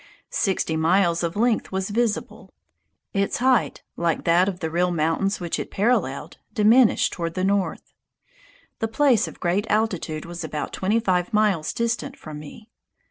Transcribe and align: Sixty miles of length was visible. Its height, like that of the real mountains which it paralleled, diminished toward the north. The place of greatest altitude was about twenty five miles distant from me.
Sixty 0.31 0.75
miles 0.75 1.21
of 1.21 1.35
length 1.35 1.71
was 1.71 1.91
visible. 1.91 2.51
Its 3.13 3.37
height, 3.37 3.83
like 3.95 4.23
that 4.23 4.49
of 4.49 4.59
the 4.59 4.71
real 4.71 4.89
mountains 4.89 5.39
which 5.39 5.59
it 5.59 5.69
paralleled, 5.69 6.39
diminished 6.53 7.13
toward 7.13 7.35
the 7.35 7.43
north. 7.43 7.93
The 8.79 8.87
place 8.87 9.27
of 9.27 9.39
greatest 9.39 9.69
altitude 9.69 10.25
was 10.25 10.43
about 10.43 10.73
twenty 10.73 10.99
five 10.99 11.31
miles 11.33 11.71
distant 11.71 12.17
from 12.17 12.39
me. 12.39 12.71